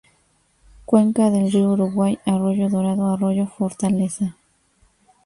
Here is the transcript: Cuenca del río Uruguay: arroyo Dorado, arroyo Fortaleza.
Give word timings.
Cuenca 0.85 1.29
del 1.29 1.51
río 1.51 1.73
Uruguay: 1.73 2.17
arroyo 2.25 2.69
Dorado, 2.71 3.13
arroyo 3.13 3.45
Fortaleza. 3.45 4.35